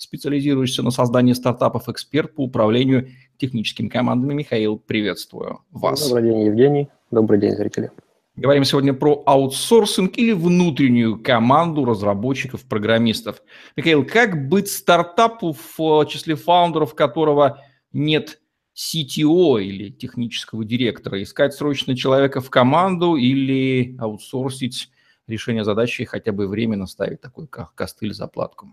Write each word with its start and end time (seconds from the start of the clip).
специализируешься 0.00 0.82
на 0.82 0.90
создании 0.90 1.34
стартапов, 1.34 1.88
эксперт 1.90 2.34
по 2.34 2.44
управлению 2.44 3.10
техническими 3.36 3.88
командами. 3.88 4.32
Михаил, 4.32 4.78
приветствую 4.78 5.60
вас. 5.70 6.08
Добрый 6.08 6.30
день, 6.30 6.46
Евгений. 6.46 6.88
Добрый 7.10 7.38
день, 7.38 7.54
зрители. 7.54 7.90
Говорим 8.34 8.64
сегодня 8.64 8.94
про 8.94 9.22
аутсорсинг 9.26 10.16
или 10.16 10.32
внутреннюю 10.32 11.22
команду 11.22 11.84
разработчиков, 11.84 12.64
программистов. 12.64 13.42
Михаил, 13.76 14.06
как 14.06 14.48
быть 14.48 14.70
стартапу, 14.70 15.54
в 15.54 16.06
числе 16.06 16.34
фаундеров 16.34 16.94
которого 16.94 17.62
нет 17.92 18.40
CTO 18.74 19.62
или 19.62 19.90
технического 19.90 20.64
директора? 20.64 21.22
Искать 21.22 21.52
срочно 21.52 21.94
человека 21.94 22.40
в 22.40 22.48
команду 22.48 23.16
или 23.16 23.98
аутсорсить 23.98 24.90
решение 25.26 25.64
задачи 25.64 26.02
и 26.02 26.06
хотя 26.06 26.32
бы 26.32 26.48
временно 26.48 26.86
ставить 26.86 27.20
такой 27.20 27.46
костыль 27.74 28.14
заплатку? 28.14 28.72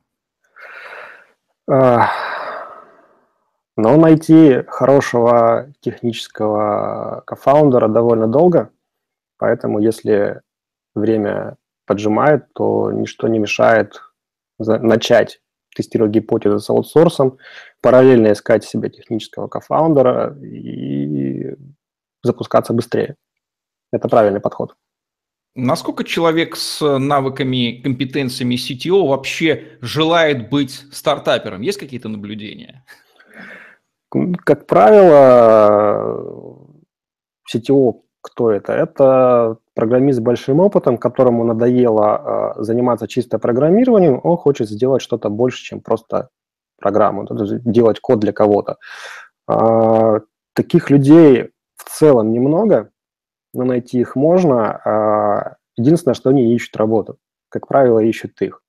Но 1.67 2.07
найти 3.75 4.63
хорошего 4.67 5.67
технического 5.81 7.23
кофаундера 7.25 7.87
довольно 7.89 8.27
долго, 8.27 8.71
поэтому 9.37 9.79
если 9.79 10.41
время 10.95 11.57
поджимает, 11.85 12.51
то 12.53 12.91
ничто 12.91 13.27
не 13.27 13.39
мешает 13.39 14.01
начать 14.57 15.41
тестировать 15.75 16.11
гипотезы 16.11 16.59
с 16.59 16.69
аутсорсом, 16.69 17.37
параллельно 17.81 18.31
искать 18.31 18.63
себе 18.63 18.89
технического 18.89 19.47
кофаундера 19.47 20.35
и 20.41 21.55
запускаться 22.23 22.73
быстрее. 22.73 23.15
Это 23.91 24.09
правильный 24.09 24.39
подход. 24.39 24.75
Насколько 25.59 26.03
человек 26.03 26.55
с 26.55 26.99
навыками, 26.99 27.81
компетенциями 27.83 28.55
CTO 28.55 29.07
вообще 29.07 29.79
желает 29.81 30.51
быть 30.51 30.85
стартапером? 30.91 31.61
Есть 31.61 31.79
какие-то 31.79 32.09
наблюдения? 32.09 32.85
Как 34.45 34.67
правило, 34.67 36.23
CTO 37.51 38.01
кто 38.21 38.51
это? 38.51 38.73
Это 38.73 39.57
программист 39.73 40.19
с 40.19 40.21
большим 40.21 40.59
опытом, 40.59 40.99
которому 40.99 41.43
надоело 41.43 42.53
э, 42.57 42.61
заниматься 42.61 43.07
чисто 43.07 43.39
программированием, 43.39 44.19
он 44.23 44.37
хочет 44.37 44.69
сделать 44.69 45.01
что-то 45.01 45.29
больше, 45.29 45.63
чем 45.63 45.81
просто 45.81 46.29
программу, 46.79 47.25
делать 47.65 47.99
код 47.99 48.19
для 48.19 48.31
кого-то. 48.31 48.77
Э, 49.49 50.19
таких 50.53 50.91
людей 50.91 51.49
в 51.77 51.89
целом 51.89 52.31
немного, 52.31 52.91
но 53.57 53.65
найти 53.65 53.99
их 53.99 54.15
можно. 54.15 54.71
А 54.85 55.57
единственное, 55.75 56.15
что 56.15 56.29
они 56.29 56.53
ищут 56.53 56.75
работу. 56.77 57.17
Как 57.49 57.67
правило, 57.67 57.99
ищут 57.99 58.41
их. 58.41 58.61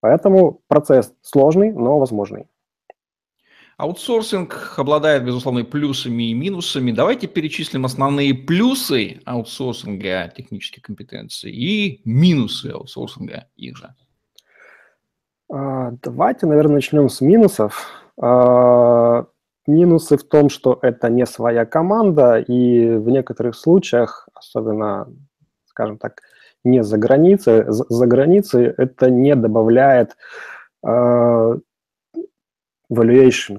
Поэтому 0.00 0.60
процесс 0.68 1.12
сложный, 1.22 1.72
но 1.72 1.98
возможный. 1.98 2.46
Аутсорсинг 3.76 4.74
обладает, 4.76 5.24
безусловно, 5.24 5.64
плюсами 5.64 6.30
и 6.30 6.34
минусами. 6.34 6.90
Давайте 6.90 7.28
перечислим 7.28 7.84
основные 7.84 8.34
плюсы 8.34 9.20
аутсорсинга 9.24 10.32
технических 10.36 10.82
компетенций 10.82 11.52
и 11.52 12.02
минусы 12.04 12.72
аутсорсинга 12.72 13.46
их 13.54 13.76
же. 13.76 13.94
А, 15.48 15.92
давайте, 16.02 16.46
наверное, 16.46 16.74
начнем 16.74 17.08
с 17.08 17.20
минусов. 17.20 17.86
Минусы 19.68 20.16
в 20.16 20.24
том, 20.24 20.48
что 20.48 20.78
это 20.80 21.10
не 21.10 21.26
своя 21.26 21.66
команда, 21.66 22.38
и 22.38 22.88
в 22.96 23.10
некоторых 23.10 23.54
случаях, 23.54 24.26
особенно, 24.34 25.06
скажем 25.66 25.98
так, 25.98 26.22
не 26.64 26.82
за 26.82 26.96
границей, 26.96 27.64
за, 27.68 27.84
за 27.88 28.06
границей 28.06 28.64
это 28.64 29.10
не 29.10 29.36
добавляет 29.36 30.16
э, 30.82 31.58
valuation, 32.90 33.58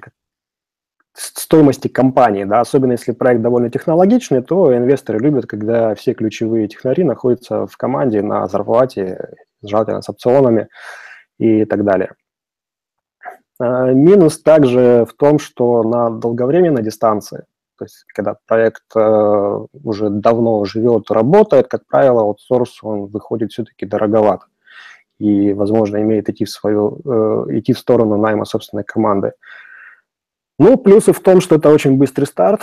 стоимости 1.14 1.88
компании, 1.88 2.44
да, 2.44 2.62
особенно 2.62 2.94
если 2.94 3.12
проект 3.12 3.42
довольно 3.42 3.70
технологичный, 3.70 4.42
то 4.42 4.76
инвесторы 4.76 5.20
любят, 5.20 5.46
когда 5.46 5.94
все 5.94 6.14
ключевые 6.14 6.68
технари 6.68 7.04
находятся 7.04 7.68
в 7.68 7.78
команде 7.78 8.22
на 8.22 8.48
зарплате, 8.48 9.36
желательно 9.62 10.02
с 10.02 10.10
опционами 10.10 10.70
и 11.38 11.66
так 11.66 11.84
далее. 11.84 12.16
Э, 13.60 13.94
минус 13.94 14.42
также 14.42 15.06
в 15.10 15.14
том, 15.14 15.40
что 15.40 15.84
на 15.84 16.10
долговременной 16.10 16.84
дистанции, 16.84 17.46
то 17.78 17.86
есть 17.86 18.06
когда 18.14 18.38
проект 18.48 18.84
э, 18.96 19.66
уже 19.84 20.10
давно 20.10 20.64
живет, 20.66 21.12
работает, 21.12 21.68
как 21.68 21.86
правило, 21.86 22.22
аутсорс 22.22 22.80
он 22.84 23.08
выходит 23.08 23.52
все-таки 23.52 23.86
дороговато 23.86 24.46
и, 25.20 25.54
возможно, 25.54 26.02
имеет 26.02 26.30
идти 26.30 26.46
в 26.46 26.50
свою, 26.50 27.00
э, 27.06 27.58
идти 27.58 27.74
в 27.74 27.80
сторону 27.80 28.18
найма 28.18 28.46
собственной 28.46 28.84
команды. 28.86 29.34
Ну, 30.58 30.78
плюсы 30.78 31.14
в 31.14 31.20
том, 31.20 31.42
что 31.42 31.56
это 31.56 31.70
очень 31.70 31.98
быстрый 31.98 32.26
старт, 32.26 32.62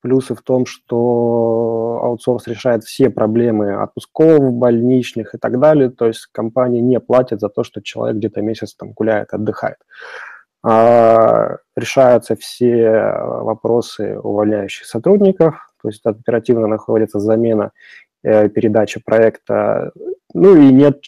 плюсы 0.00 0.34
в 0.34 0.42
том, 0.42 0.66
что 0.66 2.00
аутсорс 2.02 2.48
решает 2.48 2.82
все 2.84 3.10
проблемы 3.10 3.74
отпусков, 3.74 4.52
больничных 4.52 5.34
и 5.34 5.38
так 5.38 5.60
далее, 5.60 5.90
то 5.90 6.06
есть 6.06 6.26
компания 6.32 6.80
не 6.80 6.98
платит 6.98 7.40
за 7.40 7.48
то, 7.48 7.62
что 7.62 7.80
человек 7.80 8.16
где-то 8.16 8.42
месяц 8.42 8.74
там 8.74 8.92
гуляет, 8.92 9.32
отдыхает. 9.32 9.76
Решаются 10.64 12.36
все 12.36 13.14
вопросы 13.20 14.18
увольняющих 14.18 14.86
сотрудников, 14.86 15.56
то 15.82 15.88
есть 15.88 16.04
оперативно 16.04 16.68
находится 16.68 17.18
замена 17.18 17.72
э, 18.22 18.48
передачи 18.48 19.00
проекта, 19.04 19.90
ну 20.32 20.54
и 20.56 20.72
нет 20.72 21.02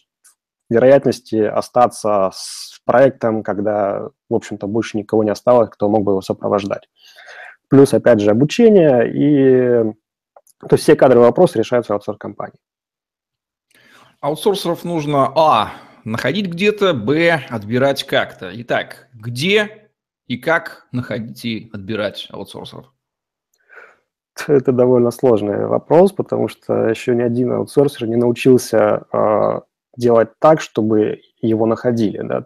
вероятности 0.69 1.37
остаться 1.37 2.31
с 2.35 2.81
проектом, 2.85 3.43
когда, 3.43 4.09
в 4.29 4.35
общем-то, 4.35 4.67
больше 4.67 4.97
никого 4.99 5.23
не 5.23 5.31
осталось, 5.31 5.71
кто 5.71 5.89
мог 5.89 6.03
бы 6.03 6.13
его 6.13 6.21
сопровождать. 6.21 6.89
Плюс, 7.69 7.95
опять 7.95 8.21
же, 8.21 8.31
обучение 8.31 9.11
и... 9.13 9.93
То 10.61 10.77
есть 10.77 10.85
все 10.85 10.97
кадровые 10.97 11.29
вопросы 11.29 11.59
решаются 11.59 11.93
в 11.93 11.97
аутсорс-компании. 11.97 12.59
Аутсорсеров 14.21 14.85
нужно, 14.85 15.31
а, 15.37 15.73
находить 16.05 16.47
где-то, 16.47 16.95
б, 16.95 17.41
отбирать 17.49 18.05
как-то. 18.05 18.51
Итак, 18.55 19.09
где 19.15 19.91
и 20.27 20.37
как 20.37 20.87
находить 20.93 21.45
и 21.45 21.71
отбирать 21.73 22.29
аутсорсеров? 22.31 22.93
Это 24.49 24.73
довольно 24.73 25.11
сложный 25.11 25.67
вопрос, 25.67 26.13
потому 26.13 26.49
что 26.49 26.89
еще 26.89 27.15
ни 27.15 27.23
один 27.23 27.53
аутсорсер 27.53 28.09
не 28.09 28.17
научился 28.17 29.05
э, 29.13 29.61
делать 29.97 30.31
так, 30.41 30.61
чтобы 30.61 31.21
его 31.41 31.67
находили, 31.67 32.21
да, 32.23 32.45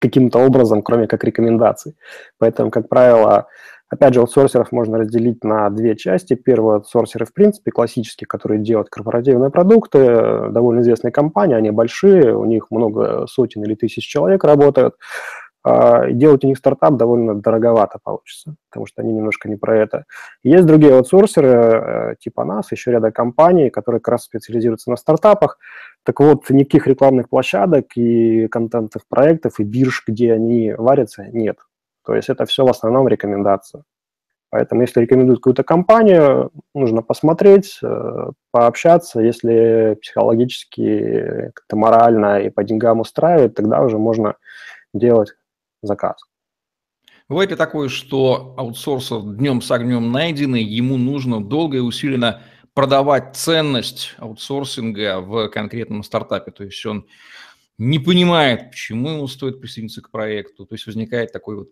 каким-то 0.00 0.38
образом, 0.40 0.82
кроме 0.82 1.06
как 1.06 1.22
рекомендаций. 1.24 1.96
Поэтому, 2.38 2.70
как 2.70 2.88
правило, 2.88 3.46
Опять 3.90 4.14
же, 4.14 4.20
аутсорсеров 4.20 4.70
можно 4.70 4.98
разделить 4.98 5.42
на 5.42 5.68
две 5.68 5.96
части. 5.96 6.34
Первый 6.34 6.76
аутсорсеры, 6.76 7.26
в 7.26 7.34
принципе, 7.34 7.72
классические, 7.72 8.28
которые 8.28 8.60
делают 8.60 8.88
корпоративные 8.88 9.50
продукты, 9.50 10.48
довольно 10.50 10.80
известные 10.80 11.10
компании, 11.10 11.56
они 11.56 11.72
большие, 11.72 12.36
у 12.36 12.44
них 12.44 12.70
много 12.70 13.26
сотен 13.26 13.64
или 13.64 13.74
тысяч 13.74 14.06
человек 14.06 14.44
работают. 14.44 14.94
А, 15.62 16.08
делать 16.10 16.42
у 16.44 16.46
них 16.46 16.56
стартап 16.56 16.96
довольно 16.96 17.34
дороговато 17.34 17.98
получится, 18.02 18.54
потому 18.70 18.86
что 18.86 19.02
они 19.02 19.12
немножко 19.12 19.48
не 19.48 19.56
про 19.56 19.76
это. 19.76 20.04
Есть 20.42 20.66
другие 20.66 20.94
аутсорсеры, 20.94 21.48
э, 21.48 22.14
типа 22.18 22.44
нас, 22.44 22.72
еще 22.72 22.92
ряда 22.92 23.10
компаний, 23.10 23.68
которые 23.68 24.00
как 24.00 24.12
раз 24.12 24.24
специализируются 24.24 24.88
на 24.88 24.96
стартапах. 24.96 25.58
Так 26.04 26.20
вот, 26.20 26.48
никаких 26.48 26.86
рекламных 26.86 27.28
площадок 27.28 27.96
и 27.96 28.46
контентов 28.48 29.02
проектов, 29.06 29.60
и 29.60 29.64
бирж, 29.64 30.04
где 30.06 30.32
они 30.32 30.72
варятся, 30.72 31.26
нет. 31.30 31.58
То 32.04 32.14
есть 32.14 32.28
это 32.28 32.44
все 32.46 32.64
в 32.64 32.70
основном 32.70 33.08
рекомендация. 33.08 33.84
Поэтому 34.50 34.82
если 34.82 35.00
рекомендуют 35.00 35.38
какую-то 35.38 35.62
компанию, 35.62 36.50
нужно 36.74 37.02
посмотреть, 37.02 37.78
э, 37.82 38.30
пообщаться. 38.50 39.20
Если 39.20 39.96
психологически, 40.02 41.52
как-то 41.54 41.76
морально 41.76 42.40
и 42.40 42.50
по 42.50 42.64
деньгам 42.64 42.98
устраивает, 42.98 43.54
тогда 43.54 43.80
уже 43.80 43.96
можно 43.96 44.34
делать 44.92 45.34
заказ. 45.82 46.16
Бывает 47.28 47.50
ли 47.50 47.56
такое, 47.56 47.88
что 47.88 48.54
аутсорсер 48.56 49.20
днем 49.20 49.62
с 49.62 49.70
огнем 49.70 50.10
найденный, 50.10 50.64
ему 50.64 50.96
нужно 50.96 51.40
долго 51.40 51.76
и 51.76 51.80
усиленно 51.80 52.42
продавать 52.74 53.36
ценность 53.36 54.16
аутсорсинга 54.18 55.20
в 55.20 55.48
конкретном 55.48 56.02
стартапе? 56.02 56.50
То 56.50 56.64
есть 56.64 56.84
он 56.84 57.06
не 57.80 57.98
понимает, 57.98 58.70
почему 58.70 59.08
ему 59.08 59.26
стоит 59.26 59.58
присоединиться 59.58 60.02
к 60.02 60.10
проекту. 60.10 60.66
То 60.66 60.74
есть 60.74 60.86
возникает 60.86 61.32
такой 61.32 61.56
вот 61.56 61.68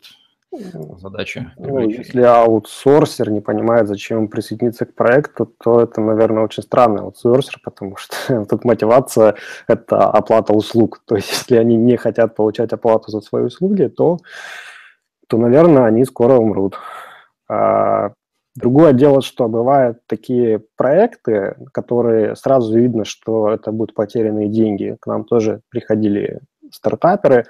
задача. 0.98 1.52
Ну, 1.58 1.80
если 1.80 2.22
аутсорсер 2.22 3.30
не 3.30 3.42
понимает, 3.42 3.88
зачем 3.88 4.28
присоединиться 4.28 4.86
к 4.86 4.94
проекту, 4.94 5.52
то 5.62 5.82
это, 5.82 6.00
наверное, 6.00 6.44
очень 6.44 6.62
странный 6.62 7.02
аутсорсер, 7.02 7.60
потому 7.62 7.96
что 7.96 8.46
тут 8.50 8.64
мотивация– 8.64 9.34
это 9.68 10.08
оплата 10.10 10.54
услуг. 10.54 11.02
То 11.04 11.16
есть 11.16 11.30
если 11.30 11.56
они 11.56 11.76
не 11.76 11.98
хотят 11.98 12.34
получать 12.34 12.72
оплату 12.72 13.10
за 13.10 13.20
свои 13.20 13.44
услуги, 13.44 13.88
то, 13.88 14.16
то 15.26 15.36
наверное, 15.36 15.84
они 15.84 16.06
скоро 16.06 16.34
умрут. 16.34 16.78
Другое 18.58 18.92
дело, 18.92 19.22
что 19.22 19.48
бывают 19.48 20.00
такие 20.08 20.60
проекты, 20.76 21.56
которые 21.72 22.34
сразу 22.34 22.76
видно, 22.76 23.04
что 23.04 23.50
это 23.50 23.70
будут 23.70 23.94
потерянные 23.94 24.48
деньги. 24.48 24.96
К 25.00 25.06
нам 25.06 25.22
тоже 25.22 25.60
приходили 25.68 26.40
стартаперы, 26.72 27.46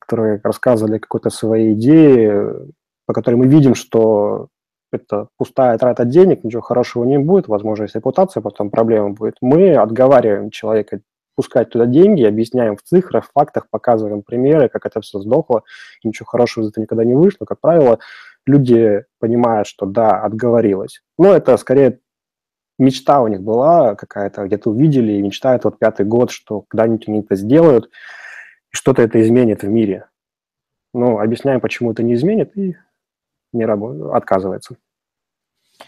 которые 0.00 0.40
рассказывали 0.42 0.98
какой-то 0.98 1.30
своей 1.30 1.74
идеи, 1.74 2.32
по 3.06 3.12
которой 3.14 3.36
мы 3.36 3.46
видим, 3.46 3.76
что 3.76 4.48
это 4.90 5.28
пустая 5.36 5.78
трата 5.78 6.04
денег, 6.04 6.42
ничего 6.42 6.62
хорошего 6.62 7.04
не 7.04 7.18
будет, 7.18 7.46
возможно, 7.46 7.84
есть 7.84 7.94
репутация, 7.94 8.40
потом 8.40 8.70
проблема 8.70 9.10
будет. 9.10 9.36
Мы 9.40 9.76
отговариваем 9.76 10.50
человека 10.50 10.98
пускать 11.36 11.70
туда 11.70 11.86
деньги, 11.86 12.24
объясняем 12.24 12.76
в 12.76 12.82
цифрах, 12.82 13.26
в 13.26 13.32
фактах, 13.32 13.68
показываем 13.70 14.22
примеры, 14.22 14.68
как 14.68 14.84
это 14.84 15.00
все 15.00 15.20
сдохло, 15.20 15.62
ничего 16.02 16.26
хорошего 16.26 16.64
из 16.64 16.70
этого 16.70 16.82
никогда 16.82 17.04
не 17.04 17.14
вышло. 17.14 17.44
Как 17.44 17.60
правило, 17.60 18.00
люди 18.46 19.04
понимают, 19.18 19.66
что 19.66 19.86
да, 19.86 20.20
отговорилась. 20.22 21.02
Но 21.18 21.34
это 21.34 21.56
скорее 21.56 22.00
мечта 22.78 23.22
у 23.22 23.28
них 23.28 23.42
была 23.42 23.94
какая-то, 23.94 24.44
где-то 24.44 24.70
увидели, 24.70 25.12
и 25.12 25.22
мечтают 25.22 25.64
вот 25.64 25.78
пятый 25.78 26.06
год, 26.06 26.30
что 26.30 26.62
когда-нибудь 26.62 27.08
они 27.08 27.20
это 27.20 27.36
сделают– 27.36 27.90
что-то 28.74 29.02
это 29.02 29.22
изменит 29.22 29.62
в 29.62 29.68
мире. 29.68 30.08
Ну, 30.92 31.18
объясняем, 31.18 31.60
почему 31.60 31.92
это 31.92 32.02
не 32.02 32.14
изменит, 32.14 32.56
и 32.56 32.76
не 33.52 33.64
работает, 33.64 34.12
отказывается. 34.12 34.76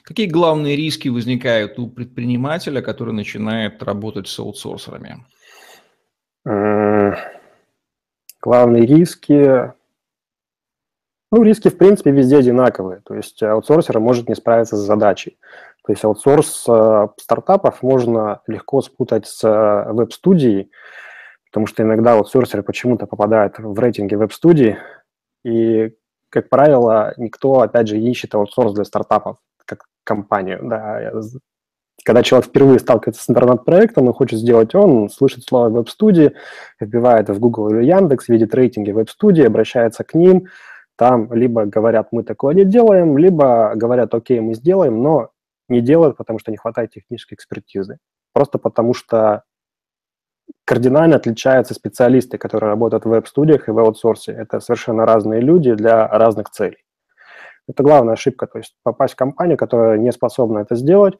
Какие 0.03 0.29
главные 0.29 0.77
риски 0.77 1.09
возникают 1.09 1.79
у 1.79 1.89
предпринимателя, 1.89 2.83
который 2.83 3.13
начинает 3.13 3.83
работать 3.83 4.29
с 4.29 4.39
аутсорсерами? 4.39 5.27
Главные 8.41 8.87
риски... 8.87 9.73
Ну, 11.33 11.43
риски, 11.43 11.69
в 11.69 11.77
принципе, 11.77 12.13
везде 12.13 12.39
одинаковые. 12.39 13.01
То 13.05 13.15
есть 13.15 13.43
аутсорсер 13.43 13.99
может 13.99 14.29
не 14.29 14.35
справиться 14.35 14.77
с 14.77 14.81
задачей. 14.81 15.39
То 15.85 15.93
есть 15.93 16.05
аутсорс 16.05 16.65
э, 16.69 17.09
стартапов 17.21 17.83
можно 17.83 18.43
легко 18.47 18.81
спутать 18.83 19.27
с 19.27 19.45
э, 19.45 19.93
веб-студией, 19.93 20.71
потому 21.51 21.67
что 21.67 21.83
иногда 21.83 22.17
вот 22.17 22.29
сорсеры 22.29 22.63
почему-то 22.63 23.07
попадают 23.07 23.59
в 23.59 23.79
рейтинги 23.79 24.15
веб-студий, 24.15 24.77
и, 25.45 25.93
как 26.29 26.49
правило, 26.49 27.15
никто, 27.17 27.61
опять 27.61 27.87
же, 27.87 27.99
ищет 27.99 28.35
аутсорс 28.35 28.75
для 28.75 28.85
стартапов, 28.85 29.37
как 29.65 29.85
компанию. 30.03 30.59
Да. 30.63 31.13
Когда 32.05 32.23
человек 32.25 32.49
впервые 32.49 32.81
сталкивается 32.81 33.23
с 33.23 33.31
интернет-проектом 33.31 34.11
и 34.11 34.13
хочет 34.13 34.41
сделать 34.41 34.75
он, 34.75 35.09
слышит 35.09 35.45
слово 35.45 35.69
веб-студии, 35.69 36.33
вбивает 36.81 37.29
в 37.29 37.39
Google 37.39 37.71
или 37.71 37.85
Яндекс, 37.85 38.29
видит 38.29 38.55
рейтинги 38.55 38.91
веб-студии, 38.91 39.45
обращается 39.45 40.03
к 40.03 40.15
ним, 40.15 40.49
там 40.97 41.33
либо 41.33 41.67
говорят, 41.67 42.09
мы 42.11 42.23
такое 42.23 42.55
не 42.55 42.65
делаем, 42.65 43.19
либо 43.19 43.73
говорят, 43.75 44.15
окей, 44.15 44.41
мы 44.41 44.55
сделаем, 44.55 45.03
но 45.03 45.31
не 45.69 45.81
делают, 45.81 46.17
потому 46.17 46.39
что 46.39 46.51
не 46.51 46.57
хватает 46.57 46.91
технической 46.91 47.37
экспертизы. 47.37 47.99
Просто 48.33 48.59
потому 48.59 48.95
что 48.95 49.43
кардинально 50.65 51.17
отличаются 51.17 51.75
специалисты, 51.75 52.39
которые 52.39 52.71
работают 52.71 53.05
в 53.05 53.09
веб-студиях 53.09 53.69
и 53.69 53.73
в 53.73 53.79
аутсорсе. 53.79 54.33
Это 54.33 54.61
совершенно 54.61 55.05
разные 55.07 55.41
люди 55.41 55.75
для 55.75 56.07
разных 56.09 56.51
целей. 56.51 56.85
Это 57.69 57.83
главная 57.83 58.15
ошибка, 58.15 58.47
то 58.47 58.59
есть 58.59 58.77
попасть 58.83 59.15
в 59.15 59.17
компанию, 59.17 59.59
которая 59.59 59.99
не 59.99 60.13
способна 60.13 60.61
это 60.61 60.77
сделать, 60.77 61.19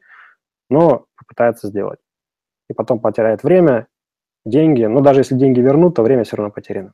но 0.69 1.05
попытается 1.17 1.67
сделать. 1.67 1.99
И 2.69 2.73
потом 2.73 2.99
потеряет 2.99 3.43
время, 3.43 3.87
деньги. 4.45 4.85
Но 4.85 5.01
даже 5.01 5.21
если 5.21 5.35
деньги 5.35 5.59
вернут, 5.59 5.95
то 5.95 6.03
время 6.03 6.23
все 6.23 6.37
равно 6.37 6.51
потеряно. 6.51 6.93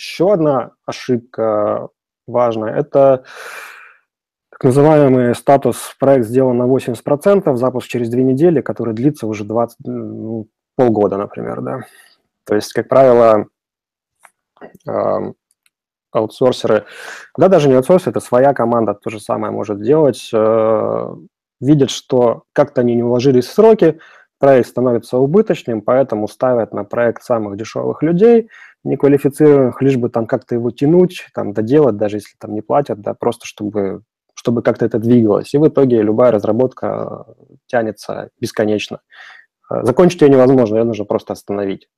Еще 0.00 0.32
одна 0.32 0.70
ошибка 0.86 1.90
важная– 2.26 2.74
это 2.74 3.24
так 4.50 4.64
называемый 4.64 5.34
статус 5.34 5.94
проект 5.98 6.24
сделан 6.24 6.56
на 6.56 6.62
80%, 6.62 7.54
запуск 7.56 7.86
через 7.86 8.08
две 8.08 8.22
недели, 8.22 8.62
который 8.62 8.94
длится 8.94 9.26
уже 9.26 9.44
20, 9.44 9.76
ну, 9.84 10.48
полгода, 10.74 11.18
например, 11.18 11.60
да. 11.60 11.80
То 12.44 12.54
есть, 12.54 12.72
как 12.72 12.88
правило, 12.88 13.44
э, 14.88 15.32
аутсорсеры, 16.12 16.86
да 17.36 17.48
даже 17.48 17.68
не 17.68 17.74
аутсорсеры, 17.74 18.12
это 18.12 18.20
своя 18.20 18.54
команда 18.54 18.94
то 18.94 19.10
же 19.10 19.20
самое 19.20 19.52
может 19.52 19.82
делать, 19.82 20.30
э, 20.32 21.14
видят, 21.60 21.90
что 21.90 22.44
как-то 22.54 22.80
они 22.80 22.94
не 22.94 23.02
уложились 23.02 23.48
в 23.48 23.52
сроки, 23.52 24.00
проект 24.40 24.68
становится 24.68 25.18
убыточным, 25.18 25.82
поэтому 25.82 26.26
ставят 26.26 26.72
на 26.72 26.82
проект 26.82 27.22
самых 27.22 27.56
дешевых 27.56 28.02
людей, 28.02 28.48
неквалифицированных, 28.82 29.80
лишь 29.82 29.98
бы 29.98 30.08
там 30.08 30.26
как-то 30.26 30.54
его 30.54 30.70
тянуть, 30.70 31.28
там 31.34 31.52
доделать, 31.52 31.98
даже 31.98 32.16
если 32.16 32.34
там 32.38 32.54
не 32.54 32.62
платят, 32.62 33.00
да, 33.00 33.14
просто 33.14 33.46
чтобы 33.46 34.02
чтобы 34.34 34.62
как-то 34.62 34.86
это 34.86 34.98
двигалось. 34.98 35.52
И 35.52 35.58
в 35.58 35.68
итоге 35.68 36.00
любая 36.00 36.32
разработка 36.32 37.26
тянется 37.66 38.30
бесконечно. 38.40 39.00
Э, 39.70 39.82
закончить 39.82 40.22
ее 40.22 40.30
невозможно, 40.30 40.78
ее 40.78 40.84
нужно 40.84 41.04
просто 41.04 41.34
остановить. 41.34 41.88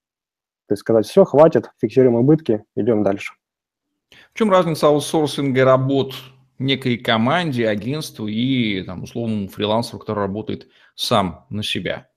То 0.67 0.73
есть 0.73 0.81
сказать, 0.81 1.06
все, 1.06 1.25
хватит, 1.25 1.71
фиксируем 1.81 2.17
убытки, 2.17 2.65
идем 2.75 3.05
дальше. 3.05 3.35
В 4.35 4.39
чем 4.39 4.50
разница 4.50 4.89
аутсорсинга 4.89 5.65
работ 5.65 6.15
некой 6.59 6.99
команде, 6.99 7.69
агентству 7.69 8.27
и 8.27 8.83
там, 8.83 9.05
условному 9.05 9.47
фрилансеру, 9.47 10.00
который 10.00 10.21
работает 10.21 10.67
сам 10.97 11.47
на 11.49 11.62
себя? 11.62 12.09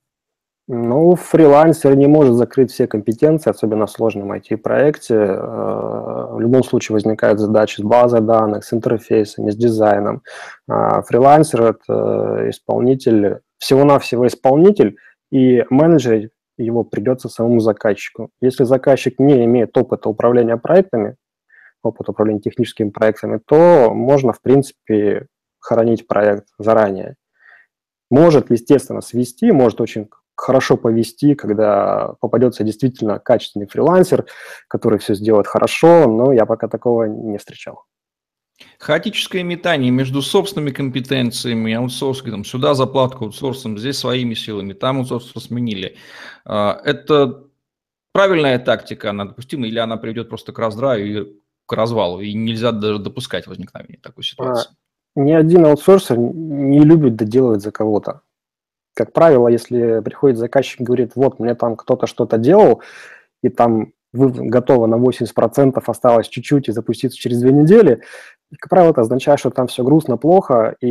Ну, 0.68 1.16
фрилансер 1.16 1.96
не 1.96 2.08
может 2.08 2.34
закрыть 2.36 2.72
все 2.72 2.88
компетенции, 2.88 3.52
особенно 3.52 3.86
в 3.86 3.92
сложном 3.92 4.32
IT-проекте. 4.32 5.14
Э, 5.14 6.28
в 6.32 6.40
любом 6.40 6.64
случае 6.64 6.96
возникают 6.96 7.40
задачи 7.40 7.82
с 7.82 7.84
базой 7.84 8.22
данных, 8.22 8.66
с 8.66 8.74
интерфейсами, 8.74 9.52
с 9.52 9.56
дизайном. 9.56 10.24
А 10.68 11.04
фрилансер– 11.04 11.62
это 11.64 12.50
исполнитель, 12.50 13.42
всего-навсего 13.60 14.26
исполнитель, 14.26 14.98
и 15.32 15.64
менеджер 15.70 16.32
его 16.58 16.84
придется 16.84 17.30
самому 17.30 17.60
заказчику. 17.60 18.32
Если 18.42 18.64
заказчик 18.64 19.20
не 19.20 19.46
имеет 19.46 19.78
опыта 19.78 20.10
управления 20.10 20.58
проектами, 20.58 21.16
опыта 21.84 22.12
управления 22.12 22.40
техническими 22.40 22.90
проектами, 22.90 23.40
то 23.46 23.94
можно, 23.94 24.34
в 24.34 24.42
принципе, 24.42 25.28
хоронить 25.60 26.08
проект 26.08 26.48
заранее. 26.58 27.18
Может, 28.10 28.50
естественно, 28.50 29.02
свести, 29.02 29.52
может 29.52 29.80
очень 29.80 30.10
хорошо 30.46 30.78
повести, 30.78 31.34
когда 31.34 32.14
попадется 32.20 32.64
действительно 32.64 33.18
качественный 33.18 33.66
фрилансер, 33.66 34.26
который 34.68 35.00
все 35.00 35.16
сделает 35.16 35.48
хорошо, 35.48 36.08
но 36.08 36.32
я 36.32 36.46
пока 36.46 36.68
такого 36.68 37.06
не 37.06 37.38
встречал. 37.40 37.86
Хаотическое 38.78 39.44
метание 39.44 39.92
между 39.92 40.22
собственными 40.22 40.72
компетенциями, 40.72 41.74
аутсорсингом, 41.74 42.46
сюда 42.46 42.76
заплатку 42.76 43.26
аутсорсом, 43.26 43.78
здесь 43.78 43.98
своими 43.98 44.36
силами, 44.36 44.74
там 44.74 45.00
аутсорс 45.00 45.34
сменили. 45.34 45.98
А, 46.46 46.80
это 46.86 47.46
правильная 48.14 48.60
тактика, 48.60 49.10
она 49.10 49.26
допустима, 49.26 49.68
или 49.68 49.80
она 49.80 49.98
приведет 49.98 50.30
просто 50.30 50.54
к 50.54 50.60
раздраю 50.60 51.06
и 51.08 51.34
к 51.66 51.74
развалу, 51.74 52.22
и 52.22 52.34
нельзя 52.34 52.72
даже 52.72 53.00
допускать 53.00 53.48
возникновения 53.48 54.00
такой 54.02 54.24
ситуации? 54.24 54.70
А, 55.16 55.20
ни 55.20 55.32
один 55.32 55.66
аутсорсер 55.66 56.18
не 56.18 56.82
любит 56.82 57.16
доделывать 57.16 57.64
за 57.64 57.72
кого-то. 57.72 58.22
Как 58.96 59.14
правило, 59.14 59.50
если 59.50 60.00
приходит 60.00 60.38
заказчик 60.38 60.82
и 60.82 60.84
говорит, 60.84 61.12
вот, 61.16 61.40
мне 61.40 61.54
там 61.54 61.76
кто-то 61.76 62.08
что-то 62.08 62.38
делал, 62.38 62.82
и 63.44 63.50
там 63.50 63.92
вы 64.14 64.30
готовы 64.30 64.88
на 64.88 64.96
80%, 64.96 65.84
осталось 65.86 66.28
чуть-чуть 66.30 66.70
и 66.70 66.72
запуститься 66.72 67.18
через 67.18 67.42
две 67.42 67.52
недели, 67.52 68.02
как 68.58 68.70
правило, 68.70 68.92
это 68.92 69.02
означает, 69.02 69.40
что 69.40 69.50
там 69.50 69.68
все 69.68 69.84
грустно, 69.84 70.18
плохо, 70.18 70.76
и 70.80 70.88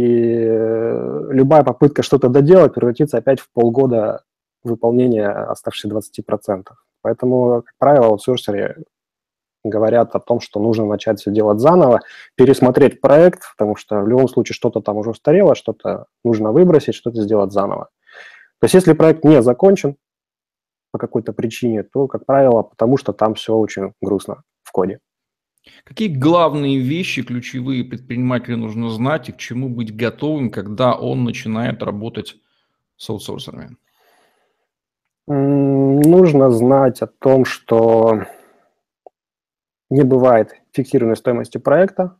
любая 1.30 1.62
попытка 1.62 2.02
что-то 2.02 2.28
доделать 2.28 2.74
превратится 2.74 3.18
опять 3.18 3.40
в 3.40 3.48
полгода 3.52 4.22
выполнения 4.62 5.28
оставшихся 5.28 5.88
20%. 5.88 6.64
Поэтому, 7.02 7.62
как 7.62 7.74
правило, 7.78 8.06
аутсорсеры 8.06 8.84
говорят 9.64 10.14
о 10.14 10.20
том, 10.20 10.40
что 10.40 10.60
нужно 10.60 10.84
начать 10.84 11.20
все 11.20 11.30
делать 11.30 11.58
заново, 11.58 12.00
пересмотреть 12.36 13.00
проект, 13.00 13.42
потому 13.56 13.76
что 13.76 14.00
в 14.00 14.08
любом 14.08 14.28
случае 14.28 14.54
что-то 14.54 14.80
там 14.80 14.96
уже 14.98 15.10
устарело, 15.10 15.54
что-то 15.54 16.06
нужно 16.22 16.52
выбросить, 16.52 16.94
что-то 16.94 17.22
сделать 17.22 17.52
заново. 17.52 17.88
То 18.60 18.66
есть 18.66 18.74
если 18.74 18.92
проект 18.92 19.24
не 19.24 19.42
закончен 19.42 19.96
по 20.92 20.98
какой-то 20.98 21.32
причине, 21.32 21.82
то, 21.82 22.06
как 22.06 22.26
правило, 22.26 22.62
потому 22.62 22.96
что 22.96 23.12
там 23.12 23.34
все 23.34 23.54
очень 23.54 23.92
грустно 24.00 24.44
в 24.62 24.70
коде. 24.70 25.00
Какие 25.84 26.08
главные 26.08 26.78
вещи, 26.78 27.22
ключевые 27.22 27.84
предпринимателю 27.84 28.58
нужно 28.58 28.90
знать 28.90 29.28
и 29.28 29.32
к 29.32 29.38
чему 29.38 29.68
быть 29.68 29.96
готовым, 29.96 30.50
когда 30.50 30.94
он 30.94 31.24
начинает 31.24 31.82
работать 31.82 32.36
с 32.96 33.08
аутсорсерами? 33.08 33.76
Нужно 35.26 36.50
знать 36.50 37.00
о 37.00 37.06
том, 37.06 37.46
что 37.46 38.24
не 39.90 40.02
бывает 40.02 40.54
фиксированной 40.72 41.16
стоимости 41.16 41.58
проекта, 41.58 42.16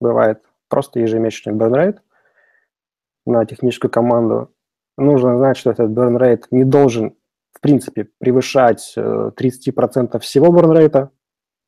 бывает 0.00 0.42
просто 0.68 1.00
ежемесячный 1.00 1.54
burn 1.54 1.72
rate 1.72 1.98
на 3.26 3.44
техническую 3.44 3.90
команду. 3.90 4.52
Нужно 4.96 5.36
знать, 5.38 5.56
что 5.56 5.70
этот 5.70 5.90
burn 5.90 6.18
rate 6.18 6.44
не 6.50 6.64
должен, 6.64 7.16
в 7.52 7.60
принципе, 7.60 8.08
превышать 8.18 8.94
30% 8.96 10.16
э, 10.16 10.18
всего 10.20 10.46
burn 10.46 10.72
rate. 10.72 11.08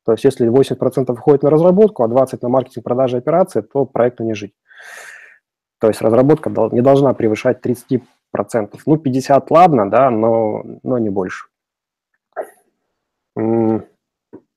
То 0.05 0.11
есть 0.13 0.23
если 0.23 0.49
80% 0.49 1.11
уходит 1.11 1.43
на 1.43 1.49
разработку, 1.49 2.03
а 2.03 2.07
20% 2.07 2.39
на 2.41 2.49
маркетинг, 2.49 2.83
продажи, 2.85 3.17
операции, 3.17 3.61
то 3.61 3.85
проекту 3.85 4.23
не 4.23 4.33
жить. 4.33 4.53
То 5.79 5.87
есть 5.87 6.01
разработка 6.01 6.49
не 6.71 6.81
должна 6.81 7.13
превышать 7.13 7.63
30%. 7.65 8.01
Ну, 8.85 8.97
50 8.97 9.51
ладно, 9.51 9.89
да, 9.89 10.09
но, 10.09 10.63
но 10.83 10.97
не 10.97 11.09
больше. 11.09 11.47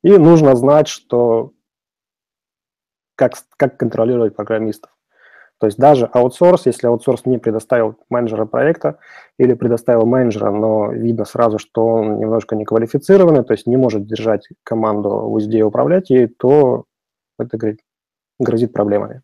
И 0.02 0.16
нужно 0.16 0.56
знать, 0.56 0.88
что 0.88 1.52
как, 3.16 3.34
как 3.56 3.76
контролировать 3.76 4.34
программистов. 4.34 4.90
То 5.58 5.66
есть 5.66 5.76
даже 5.76 6.06
аутсорс, 6.06 6.64
если 6.64 6.86
аутсорс 6.86 7.26
не 7.26 7.36
предоставил 7.36 7.96
менеджера 8.08 8.46
проекта 8.46 8.98
или 9.36 9.52
предоставил 9.52 10.06
менеджера, 10.06 10.50
но 10.50 10.90
видно 10.90 11.26
сразу, 11.26 11.58
что 11.58 11.84
он 11.84 12.18
немножко 12.18 12.56
неквалифицированный, 12.56 13.44
то 13.44 13.52
есть 13.52 13.66
не 13.66 13.76
может 13.76 14.06
держать 14.06 14.48
команду 14.62 15.10
в 15.10 15.34
узде 15.34 15.58
и 15.58 15.62
управлять 15.62 16.08
ей, 16.08 16.28
то 16.28 16.86
это 17.38 17.58
грозит 18.38 18.72
проблемами. 18.72 19.20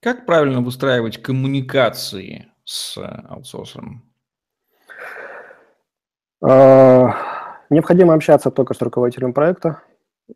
Как 0.00 0.26
правильно 0.26 0.60
выстраивать 0.60 1.22
коммуникации 1.22 2.52
с 2.64 2.98
аутсорсером? 2.98 4.02
А, 6.42 7.14
необходимо 7.74 8.14
общаться 8.14 8.50
только 8.50 8.74
с 8.74 8.80
руководителем 8.80 9.32
проекта, 9.32 9.82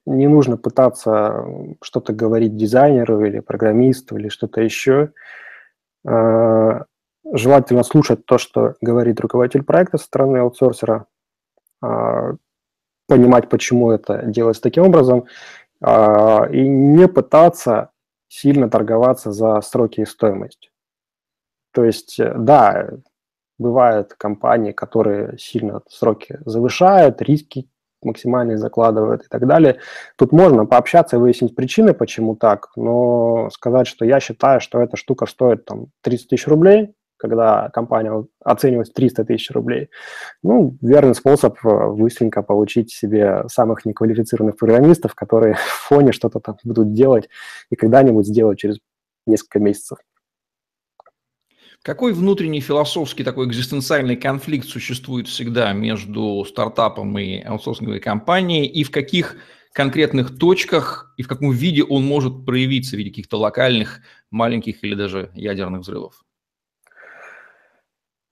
не 0.06 0.26
нужно 0.26 0.56
пытаться 0.56 1.46
что-то 1.82 2.12
говорить 2.12 2.56
дизайнеру 2.56 3.24
или 3.24 3.40
программисту 3.40 4.16
или 4.16 4.28
что-то 4.28 4.60
еще. 4.60 5.12
А, 6.06 6.84
желательно 7.32 7.82
слушать 7.82 8.26
то, 8.26 8.38
что 8.38 8.74
говорит 8.80 9.20
руководитель 9.20 9.62
проекта 9.62 9.98
со 9.98 10.04
стороны 10.04 10.38
аутсорсера, 10.38 11.06
а, 11.82 12.34
понимать, 13.06 13.48
почему 13.48 13.90
это 13.90 14.24
делается 14.26 14.62
таким 14.62 14.84
образом, 14.84 15.24
а, 15.80 16.46
и 16.50 16.68
не 16.68 17.08
пытаться 17.08 17.90
сильно 18.28 18.68
торговаться 18.68 19.32
за 19.32 19.60
сроки 19.62 20.02
и 20.02 20.06
стоимость. 20.06 20.70
То 21.72 21.84
есть, 21.84 22.18
да, 22.18 22.90
бывают 23.58 24.14
компании, 24.14 24.72
которые 24.72 25.36
сильно 25.38 25.82
сроки 25.88 26.38
завышают, 26.44 27.20
риски 27.22 27.68
максимальные 28.02 28.58
закладывают 28.58 29.24
и 29.24 29.28
так 29.28 29.46
далее. 29.46 29.78
Тут 30.16 30.32
можно 30.32 30.66
пообщаться 30.66 31.16
и 31.16 31.18
выяснить 31.18 31.54
причины, 31.54 31.94
почему 31.94 32.36
так, 32.36 32.68
но 32.76 33.50
сказать, 33.50 33.86
что 33.86 34.04
я 34.04 34.20
считаю, 34.20 34.60
что 34.60 34.80
эта 34.80 34.96
штука 34.96 35.26
стоит 35.26 35.64
там 35.64 35.86
30 36.02 36.28
тысяч 36.28 36.46
рублей, 36.46 36.94
когда 37.16 37.68
компания 37.70 38.24
оценивает 38.44 38.94
300 38.94 39.24
тысяч 39.24 39.50
рублей, 39.50 39.90
ну, 40.42 40.76
верный 40.80 41.16
способ 41.16 41.58
э, 41.64 41.88
быстренько 41.90 42.42
получить 42.42 42.92
себе 42.92 43.42
самых 43.48 43.84
неквалифицированных 43.84 44.56
программистов, 44.56 45.14
которые 45.14 45.54
в 45.56 45.88
фоне 45.88 46.12
что-то 46.12 46.38
там 46.40 46.56
будут 46.64 46.92
делать 46.92 47.28
и 47.70 47.76
когда-нибудь 47.76 48.26
сделать 48.26 48.58
через 48.58 48.78
несколько 49.26 49.58
месяцев. 49.58 49.98
Какой 51.88 52.12
внутренний 52.12 52.60
философский 52.60 53.24
такой 53.24 53.46
экзистенциальный 53.46 54.14
конфликт 54.14 54.68
существует 54.68 55.26
всегда 55.26 55.72
между 55.72 56.44
стартапом 56.44 57.18
и 57.18 57.40
аутсорсинговой 57.40 57.98
компанией, 57.98 58.66
и 58.66 58.84
в 58.84 58.90
каких 58.90 59.36
конкретных 59.72 60.38
точках 60.38 61.14
и 61.16 61.22
в 61.22 61.28
каком 61.28 61.50
виде 61.50 61.82
он 61.82 62.04
может 62.04 62.44
проявиться 62.44 62.94
в 62.94 62.98
виде 62.98 63.08
каких-то 63.08 63.38
локальных, 63.38 64.00
маленьких 64.30 64.84
или 64.84 64.94
даже 64.94 65.30
ядерных 65.32 65.80
взрывов? 65.80 66.26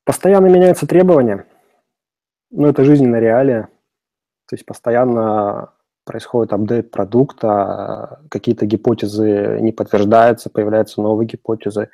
Постоянно 0.04 0.48
меняются 0.48 0.86
требования. 0.86 1.46
Ну, 2.50 2.66
это 2.66 2.84
жизненная 2.84 3.20
реалия. 3.20 3.70
То 4.48 4.56
есть 4.56 4.66
постоянно 4.66 5.72
происходит 6.06 6.52
апдейт 6.52 6.90
продукта, 6.90 8.20
какие-то 8.30 8.64
гипотезы 8.64 9.58
не 9.60 9.72
подтверждаются, 9.72 10.48
появляются 10.48 11.02
новые 11.02 11.26
гипотезы. 11.26 11.88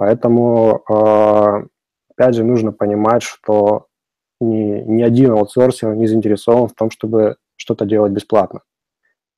Поэтому, 0.00 0.82
а, 0.88 1.62
опять 2.10 2.34
же, 2.34 2.42
нужно 2.42 2.72
понимать, 2.72 3.22
что 3.22 3.88
ни, 4.40 4.80
ни 4.80 5.02
один 5.02 5.32
аутсорсер 5.32 5.94
не 5.94 6.06
заинтересован 6.06 6.68
в 6.68 6.72
том, 6.72 6.90
чтобы 6.90 7.36
что-то 7.56 7.84
делать 7.84 8.10
бесплатно. 8.10 8.62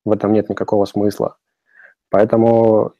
В 0.04 0.12
этом 0.12 0.32
нет 0.32 0.48
никакого 0.48 0.84
смысла. 0.84 1.36
Поэтому 2.10 2.92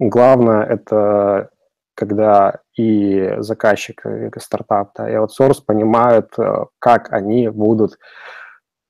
главное 0.00 0.64
это 0.64 1.50
когда 1.94 2.58
и 2.76 3.36
заказчик, 3.38 4.04
и 4.04 4.30
стартап, 4.40 4.90
да, 4.96 5.08
и 5.08 5.14
аутсорс 5.14 5.60
понимают, 5.60 6.36
э, 6.36 6.64
как 6.80 7.12
они 7.12 7.48
будут 7.48 7.96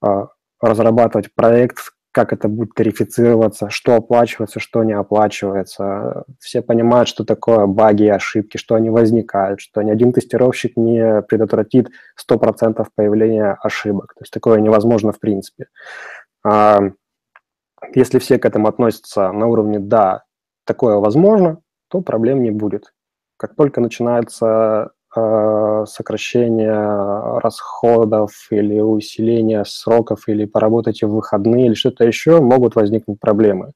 а, 0.01 0.29
разрабатывать 0.63 1.35
проект, 1.35 1.93
как 2.13 2.33
это 2.33 2.49
будет 2.49 2.75
тарифицироваться, 2.75 3.71
что 3.71 3.95
оплачивается, 3.95 4.59
что 4.59 4.83
не 4.83 4.93
оплачивается. 4.93 6.25
Все 6.41 6.61
понимают, 6.61 7.09
что 7.09 7.25
такое 7.25 7.67
баги 7.67 8.05
и 8.05 8.09
ошибки, 8.09 8.57
что 8.57 8.75
они 8.75 8.91
возникают, 8.91 9.61
что 9.61 9.83
ни 9.83 9.91
один 9.91 10.13
тестировщик 10.13 10.77
не 10.77 11.23
предотвратит 11.23 11.91
100% 12.29 12.85
появления 12.95 13.57
ошибок. 13.63 14.15
То 14.15 14.23
есть 14.23 14.33
такое 14.33 14.61
невозможно 14.61 15.13
в 15.13 15.21
принципе. 15.21 15.67
А 16.45 16.81
если 17.95 18.19
все 18.19 18.39
к 18.39 18.45
этому 18.45 18.69
относятся 18.69 19.31
на 19.33 19.47
уровне 19.47 19.79
«да, 19.79 20.25
такое 20.65 20.97
возможно», 20.97 21.61
то 21.89 22.01
проблем 22.01 22.43
не 22.43 22.51
будет. 22.51 22.93
Как 23.37 23.55
только 23.55 23.81
начинается 23.81 24.93
сокращение 25.13 27.41
расходов 27.41 28.33
или 28.51 28.81
усиление 28.81 29.65
сроков 29.65 30.29
или 30.29 30.45
поработать 30.45 31.03
в 31.03 31.09
выходные 31.09 31.67
или 31.67 31.75
что-то 31.75 32.05
еще, 32.05 32.41
могут 32.41 32.77
возникнуть 32.77 33.21
проблемы. 33.21 33.73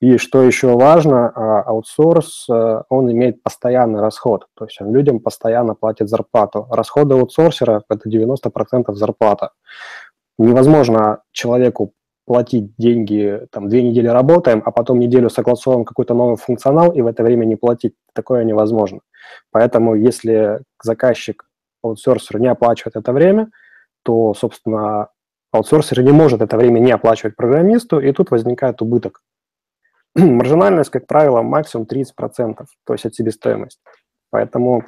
И 0.00 0.16
что 0.16 0.42
еще 0.42 0.76
важно, 0.76 1.32
а, 1.34 1.62
аутсорс, 1.62 2.46
э, 2.48 2.82
он 2.88 3.10
имеет 3.10 3.42
постоянный 3.42 4.00
расход, 4.00 4.46
то 4.54 4.64
есть 4.64 4.80
он 4.80 4.92
людям 4.92 5.18
постоянно 5.18 5.74
платит 5.74 6.08
зарплату. 6.08 6.68
Расходы 6.70 7.16
аутсорсера– 7.16 7.82
это 7.88 8.08
90% 8.08 8.94
зарплата. 8.94 9.50
Невозможно 10.38 11.22
человеку 11.32 11.94
платить 12.28 12.74
деньги, 12.76 13.46
там, 13.50 13.70
две 13.70 13.82
недели 13.82 14.06
работаем, 14.06 14.62
а 14.62 14.70
потом 14.70 14.98
неделю 14.98 15.30
согласовываем 15.30 15.86
какой-то 15.86 16.12
новый 16.12 16.36
функционал, 16.36 16.92
и 16.92 17.00
в 17.00 17.06
это 17.06 17.22
время 17.22 17.46
не 17.46 17.56
платить. 17.56 17.94
Такое 18.12 18.44
невозможно. 18.44 19.00
Поэтому 19.50 19.94
если 19.94 20.60
заказчик 20.82 21.46
аутсорсер 21.82 22.38
не 22.38 22.48
оплачивает 22.48 22.96
это 22.96 23.14
время, 23.14 23.48
то, 24.02 24.34
собственно, 24.34 25.08
аутсорсер 25.52 26.02
не 26.02 26.12
может 26.12 26.42
это 26.42 26.58
время 26.58 26.80
не 26.80 26.92
оплачивать 26.92 27.34
программисту, 27.34 27.98
и 27.98 28.12
тут 28.12 28.30
возникает 28.30 28.82
убыток. 28.82 29.22
Маржинальность, 30.14 30.90
как 30.90 31.06
правило, 31.06 31.40
максимум 31.40 31.86
30%, 31.90 32.66
то 32.84 32.92
есть 32.92 33.06
от 33.06 33.14
себестоимости. 33.14 33.80
Поэтому 34.30 34.84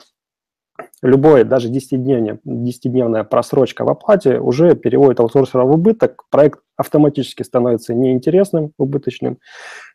любой, 1.02 1.44
даже 1.44 1.70
10-дневная, 1.70 2.38
10 2.44 3.28
просрочка 3.28 3.84
в 3.84 3.90
оплате 3.90 4.38
уже 4.38 4.74
переводит 4.74 5.20
аутсорсера 5.20 5.64
в 5.64 5.72
убыток, 5.72 6.24
проект 6.30 6.60
автоматически 6.76 7.42
становится 7.42 7.94
неинтересным, 7.94 8.72
убыточным, 8.78 9.38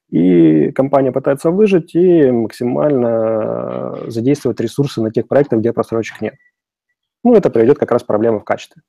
и 0.09 0.71
компания 0.71 1.11
пытается 1.11 1.51
выжить 1.51 1.95
и 1.95 2.29
максимально 2.31 4.09
задействовать 4.09 4.59
ресурсы 4.59 5.01
на 5.01 5.11
тех 5.11 5.27
проектах, 5.27 5.59
где 5.59 5.73
просрочек 5.73 6.21
нет. 6.21 6.35
Ну, 7.23 7.33
это 7.33 7.49
приведет 7.49 7.79
как 7.79 7.91
раз 7.91 8.03
к 8.03 8.07
проблемам 8.07 8.41
в 8.41 8.43
качестве. 8.43 8.81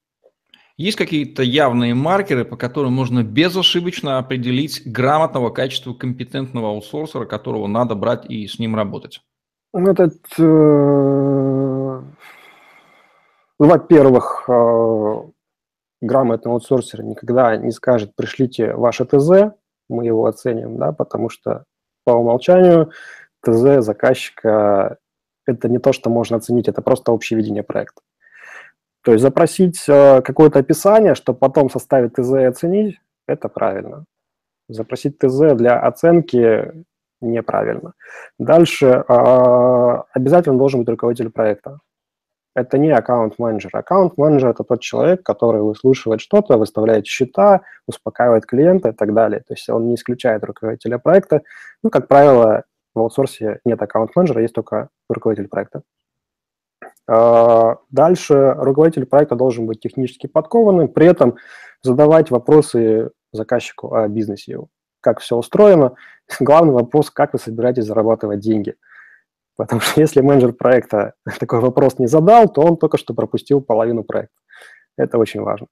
Есть 0.76 0.98
какие-то 0.98 1.42
явные 1.42 1.94
маркеры, 1.94 2.44
по 2.44 2.58
которым 2.58 2.92
можно 2.92 3.22
безошибочно 3.22 4.18
определить 4.18 4.82
грамотного 4.84 5.48
качества 5.48 5.94
компетентного 5.94 6.68
аутсорсера, 6.68 7.24
которого 7.24 7.66
надо 7.66 7.94
брать 7.94 8.26
и 8.28 8.46
с 8.46 8.58
ним 8.58 8.76
работать? 8.76 9.22
Ну, 9.72 9.90
этот, 9.90 10.16
э, 10.38 10.42
во-первых, 13.58 14.44
э, 14.48 15.22
грамотный 16.02 16.52
аутсорсер 16.52 17.02
никогда 17.02 17.56
не 17.56 17.70
скажет, 17.70 18.14
пришлите 18.14 18.74
ваше 18.74 19.04
ТЗ, 19.04 19.54
мы 19.88 20.04
его 20.06 20.26
оценим, 20.26 20.78
да, 20.78 20.92
потому 20.92 21.28
что 21.28 21.64
по 22.04 22.12
умолчанию 22.12 22.90
ТЗ 23.42 23.84
заказчика– 23.84 24.98
это 25.46 25.68
не 25.68 25.78
то, 25.78 25.92
что 25.92 26.10
можно 26.10 26.36
оценить, 26.36 26.68
это 26.68 26.82
просто 26.82 27.12
общее 27.12 27.36
видение 27.38 27.62
проекта. 27.62 28.02
То 29.02 29.12
есть 29.12 29.22
запросить 29.22 29.84
э, 29.88 30.20
какое-то 30.22 30.58
описание, 30.58 31.14
чтобы 31.14 31.38
потом 31.38 31.70
составить 31.70 32.14
ТЗ 32.14 32.32
и 32.32 32.44
оценить– 32.44 33.00
это 33.28 33.48
правильно. 33.48 34.04
Запросить 34.68 35.18
ТЗ 35.18 35.54
для 35.54 35.78
оценки 35.78 36.84
неправильно. 37.20 37.94
Дальше 38.38 38.86
э, 38.86 40.02
обязательно 40.12 40.58
должен 40.58 40.80
быть 40.80 40.88
руководитель 40.88 41.30
проекта. 41.30 41.78
Это 42.56 42.78
не 42.78 42.90
аккаунт-менеджер. 42.90 43.70
Аккаунт-менеджер– 43.74 44.48
это 44.50 44.64
тот 44.64 44.80
человек, 44.80 45.22
который 45.22 45.60
выслушивает 45.60 46.22
что-то, 46.22 46.56
выставляет 46.56 47.06
счета, 47.06 47.60
успокаивает 47.86 48.46
клиента 48.46 48.88
и 48.88 48.92
так 48.92 49.12
далее. 49.12 49.40
То 49.40 49.52
есть 49.52 49.68
он 49.68 49.88
не 49.88 49.94
исключает 49.94 50.42
руководителя 50.42 50.98
проекта. 50.98 51.42
Ну, 51.82 51.90
как 51.90 52.08
правило, 52.08 52.64
в 52.94 53.00
аутсорсе 53.00 53.60
нет 53.66 53.80
аккаунт-менеджера, 53.82 54.40
есть 54.40 54.54
только 54.54 54.88
руководитель 55.10 55.48
проекта. 55.48 55.82
А, 57.06 57.76
дальше 57.90 58.54
руководитель 58.56 59.04
проекта 59.04 59.36
должен 59.36 59.66
быть 59.66 59.80
технически 59.80 60.26
подкованным, 60.26 60.88
при 60.88 61.06
этом 61.06 61.36
задавать 61.82 62.30
вопросы 62.30 63.10
заказчику 63.32 63.94
о 63.94 64.08
бизнесе 64.08 64.52
его. 64.52 64.68
Как 65.02 65.20
все 65.20 65.36
устроено. 65.36 65.94
Главный 66.40 66.72
вопрос, 66.72 67.10
как 67.10 67.34
вы 67.34 67.38
собираетесь 67.38 67.84
зарабатывать 67.84 68.40
деньги. 68.40 68.76
Потому 69.56 69.80
что 69.80 70.00
если 70.00 70.20
менеджер 70.20 70.52
проекта 70.52 71.14
такой 71.40 71.60
вопрос 71.60 71.98
не 71.98 72.06
задал, 72.06 72.48
то 72.52 72.62
он 72.62 72.76
только 72.76 72.98
что 72.98 73.14
пропустил 73.14 73.60
половину 73.60 74.04
проекта. 74.04 74.36
Это 74.96 75.18
очень 75.18 75.40
важно. 75.40 75.66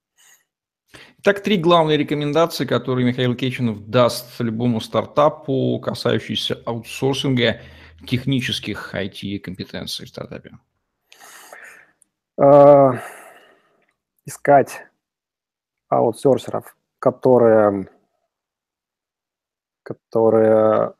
Так, 1.23 1.41
три 1.41 1.57
главные 1.57 1.97
рекомендации, 1.97 2.65
которые 2.65 3.05
Михаил 3.05 3.35
Кеченов 3.35 3.89
даст 3.89 4.39
любому 4.39 4.79
стартапу, 4.79 5.79
касающиеся 5.79 6.61
аутсорсинга 6.65 7.61
технических 8.07 8.93
IT-компетенций 8.93 10.05
в 10.05 10.09
стартапе. 10.09 10.57
Uh, 12.39 12.99
искать 14.25 14.85
аутсорсеров, 15.89 16.77
которые, 16.99 17.89
которые 19.83 20.93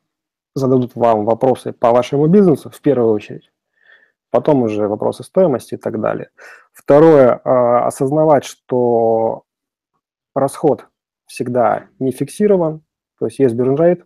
зададут 0.55 0.95
вам 0.95 1.25
вопросы 1.25 1.74
по 1.74 1.91
вашему 1.91 2.27
бизнесу 2.27 2.69
в 2.69 2.81
первую 2.81 3.13
очередь, 3.13 3.51
потом 4.31 4.63
уже 4.63 4.88
вопросы 4.88 5.24
стоимости 5.24 5.75
и 5.75 5.77
так 5.77 6.00
далее. 6.01 6.29
Второе, 6.74 7.41
а, 7.43 7.85
осознавать, 7.85 8.45
что 8.45 9.43
расход 10.33 10.88
всегда 11.25 11.85
не 12.00 12.12
фиксирован, 12.12 12.83
то 13.19 13.25
есть 13.25 13.39
есть 13.39 13.55
биржрейт, 13.55 14.05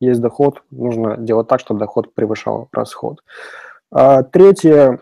есть 0.00 0.20
доход, 0.20 0.62
нужно 0.70 1.16
делать 1.18 1.48
так, 1.48 1.60
чтобы 1.60 1.80
доход 1.80 2.14
превышал 2.14 2.68
расход. 2.72 3.22
А, 3.90 4.22
третье, 4.22 5.00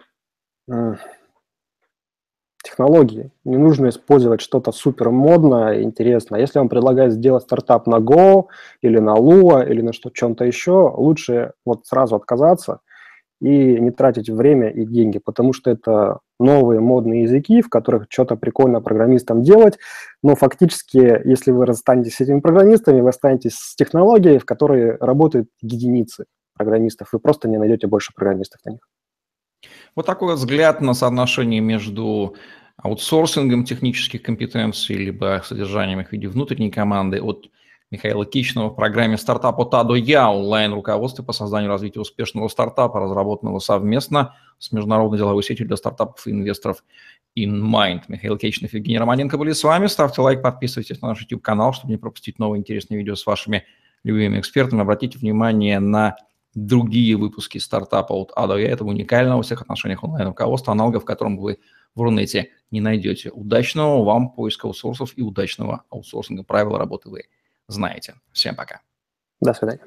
технологии. 2.78 3.30
Не 3.44 3.56
нужно 3.56 3.88
использовать 3.88 4.40
что-то 4.40 4.70
супер 4.73 5.11
модное, 5.11 5.82
интересное. 5.82 6.40
Если 6.40 6.58
вам 6.58 6.68
предлагают 6.68 7.12
сделать 7.12 7.42
стартап 7.42 7.87
на 7.87 7.97
Go 7.97 8.47
или 8.82 8.99
на 8.99 9.16
Lua 9.16 9.68
или 9.68 9.82
на 9.82 9.92
что, 9.92 10.11
чем-то 10.11 10.44
еще, 10.44 10.94
лучше 10.97 11.52
вот 11.66 11.87
сразу 11.87 12.14
отказаться 12.14 12.80
и 13.40 13.80
не 13.80 13.90
тратить 13.90 14.30
время 14.30 14.68
и 14.70 14.85
деньги, 14.85 15.18
потому 15.18 15.52
что 15.52 15.70
это 15.70 16.20
новые 16.40 16.80
модные 16.80 17.23
языки, 17.23 17.62
в 17.62 17.68
которых 17.68 18.06
что-то 18.08 18.37
прикольно 18.37 18.80
программистам 18.80 19.42
делать, 19.42 19.78
но 20.23 20.37
фактически, 20.37 21.20
если 21.25 21.50
вы 21.50 21.66
расстанетесь 21.66 22.14
с 22.14 22.20
этими 22.20 22.40
программистами, 22.40 23.00
вы 23.00 23.08
останетесь 23.08 23.54
с 23.54 23.75
технологией, 23.75 24.38
в 24.38 24.44
которой 24.44 24.97
работают 24.99 25.49
единицы 25.62 26.26
программистов, 26.56 27.08
вы 27.12 27.18
просто 27.18 27.49
не 27.49 27.58
найдете 27.58 27.87
больше 27.87 28.12
программистов 28.14 28.61
на 28.64 28.70
них. 28.70 28.80
Вот 29.97 30.06
такой 30.06 30.35
взгляд 30.35 30.80
на 30.80 30.94
соотношение 30.94 31.61
между 31.61 32.35
аутсорсингом 32.78 33.64
технических 33.64 34.23
компетенций, 34.23 34.97
либо 34.97 35.42
содержанием 35.44 36.00
их 36.00 36.08
в 36.08 36.12
виде 36.12 36.28
внутренней 36.28 36.70
команды 36.70 37.20
от 37.20 37.50
Михаила 37.90 38.26
Кичного 38.26 38.68
в 38.68 38.76
программе 38.76 39.16
«Стартап 39.16 39.58
от 39.58 39.97
Я» 39.97 40.30
онлайн-руководстве 40.30 41.25
по 41.25 41.32
созданию 41.32 41.70
и 41.70 41.73
развитию 41.73 42.02
успешного 42.02 42.49
стартапа, 42.49 43.00
разработанного 43.00 43.58
совместно 43.61 44.35
с 44.58 44.73
международной 44.73 45.18
деловой 45.18 45.42
сетью 45.42 45.66
для 45.66 45.76
стартапов 45.76 46.26
и 46.26 46.30
инвесторов 46.30 46.85
InMind. 47.37 48.02
Михаил 48.08 48.37
Кичнов 48.37 48.75
и 48.75 48.76
Евгений 48.76 48.99
Романенко 48.99 49.38
были 49.38 49.52
с 49.52 49.64
вами. 49.64 49.87
Ставьте 49.87 50.20
лайк, 50.20 50.42
подписывайтесь 50.42 51.00
на 51.00 51.08
наш 51.08 51.20
YouTube-канал, 51.23 51.73
чтобы 51.73 51.92
не 51.92 51.99
пропустить 51.99 52.38
новые 52.38 52.61
интересные 52.61 52.99
видео 52.99 53.14
с 53.14 53.25
вашими 53.25 53.64
любимыми 54.04 54.40
экспертами. 54.40 54.83
Обратите 54.83 55.18
внимание 55.18 55.81
на 55.81 56.16
другие 56.54 57.16
выпуски 57.16 57.58
стартапа 57.58 58.12
от 58.12 58.32
А 58.37 58.46
до 58.46 58.56
Я. 58.58 58.70
Это 58.70 58.84
уникального 58.84 59.37
во 59.38 59.42
всех 59.42 59.62
отношениях 59.62 60.04
онлайн-руководства, 60.04 60.72
аналогов, 60.72 61.02
в 61.02 61.06
котором 61.06 61.37
вы 61.37 61.58
в 61.94 62.02
Рунете 62.02 62.50
не 62.70 62.80
найдете. 62.80 63.30
Удачного 63.30 64.04
вам 64.04 64.30
поиска 64.30 64.66
аутсорсов 64.66 65.16
и 65.16 65.22
удачного 65.22 65.84
аутсорсинга. 65.90 66.42
Правила 66.42 66.78
работы 66.78 67.11
вы 67.11 67.24
знаете. 67.66 68.14
Всем 68.32 68.54
пока. 68.56 68.80
До 69.40 69.52
свидания. 69.54 69.82